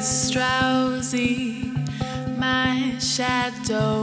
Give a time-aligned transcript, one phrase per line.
[0.00, 1.70] is drowsy.
[2.38, 3.99] My shadow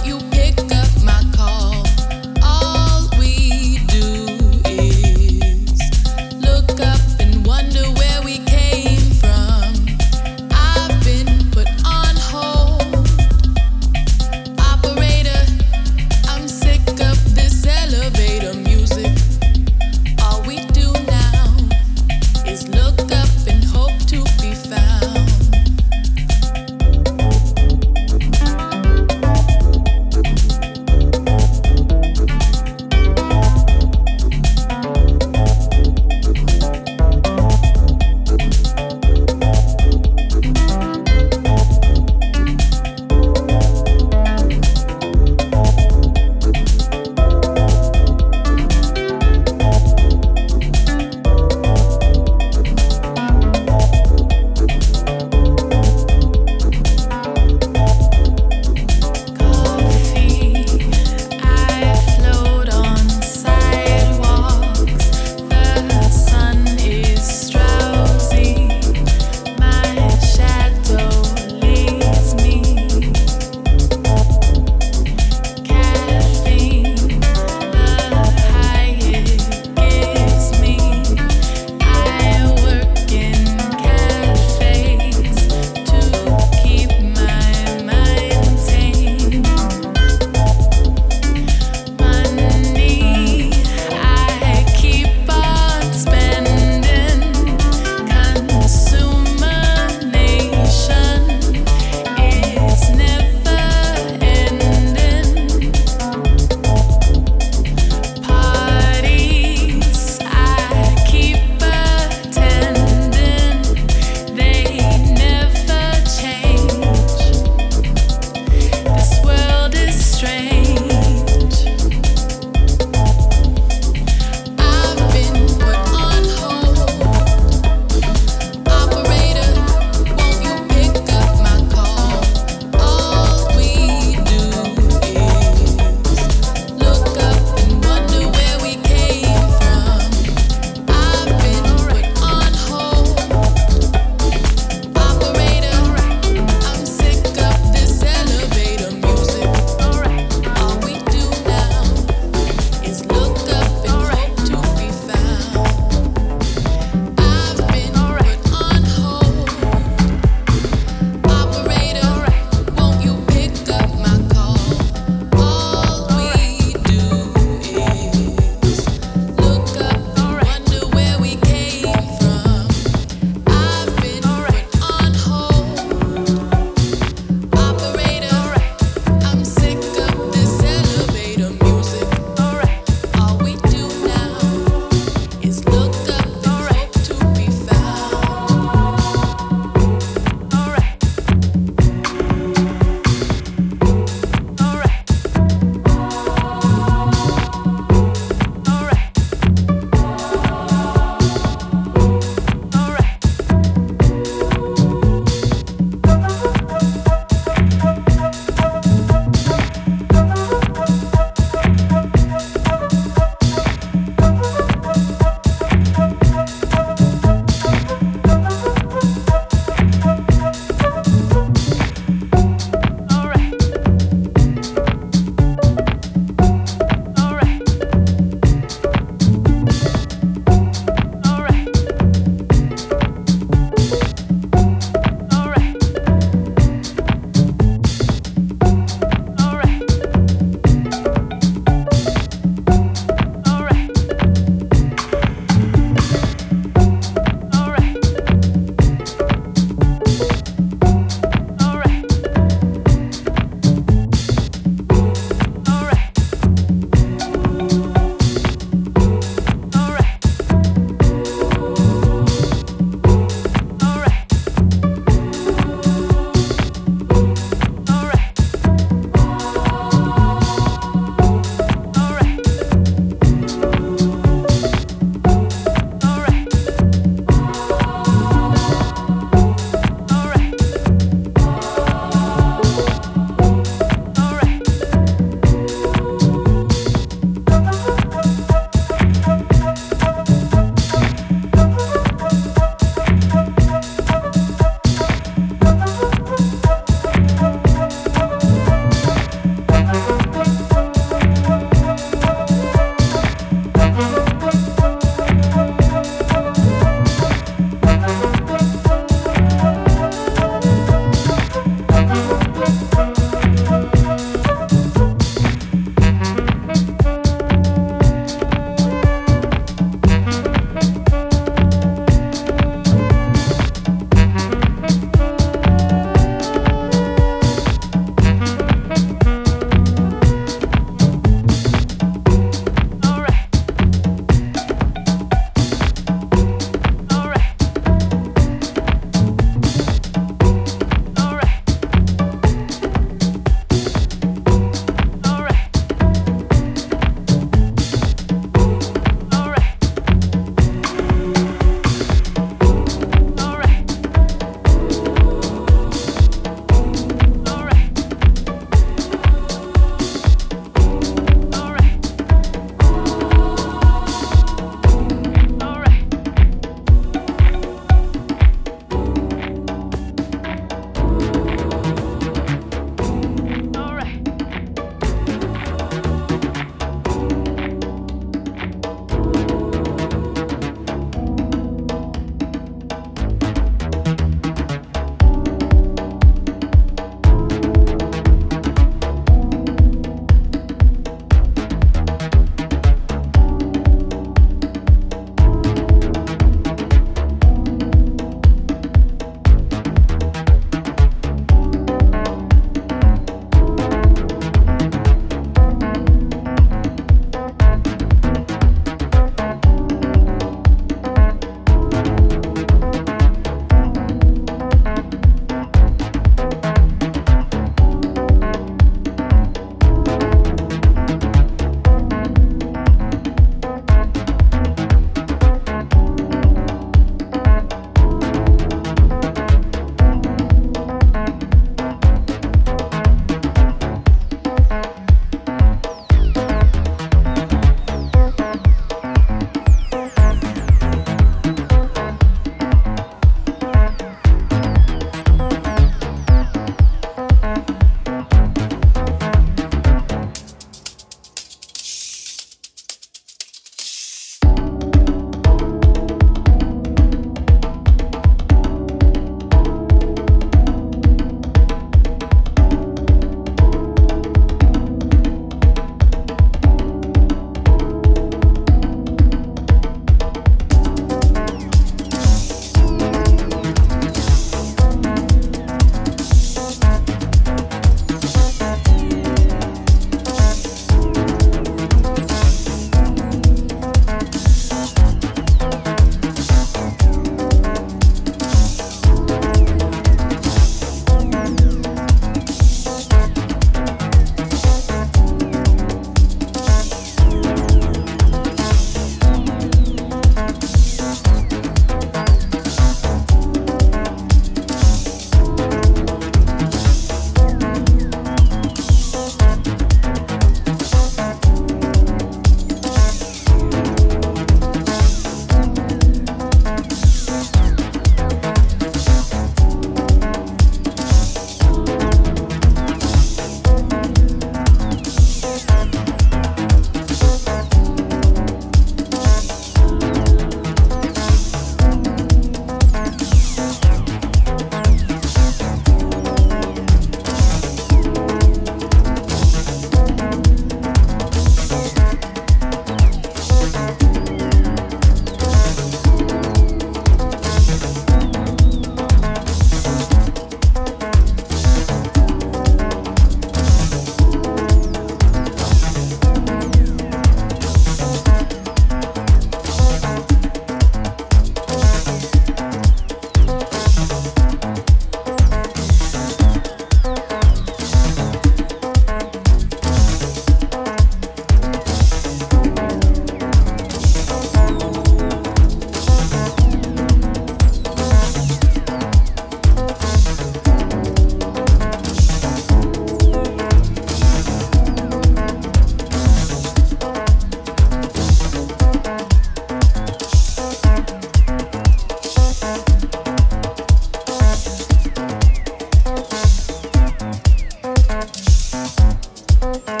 [599.61, 600.00] Bye.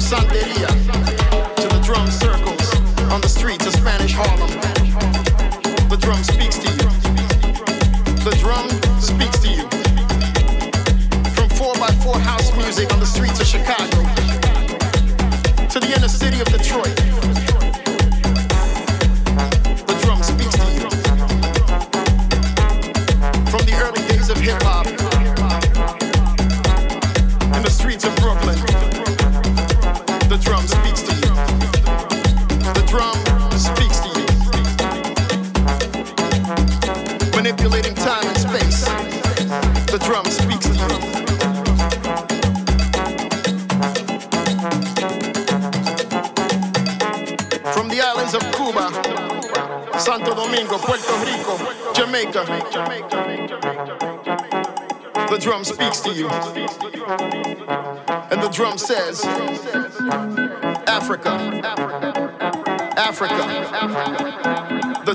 [0.00, 0.89] Santeria.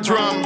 [0.05, 0.44] Drum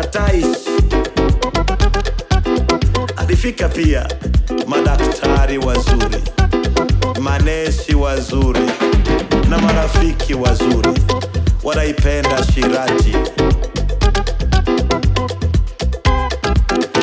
[0.00, 0.44] matatai,
[3.16, 4.08] alifika pia.
[4.66, 6.22] Madaktari wazuri,
[7.20, 8.60] manesi wazuri.
[9.48, 10.90] Na marafiki wazuri.
[11.64, 13.16] Wanaipenda Shirati.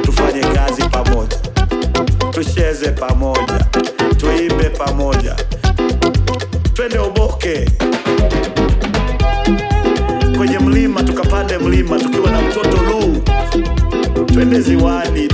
[0.02, 1.38] Tufanye kazi pamoja,
[2.32, 3.66] tucheze pamoja,
[4.18, 5.36] tuimbe pamoja.
[14.56, 15.28] ziwani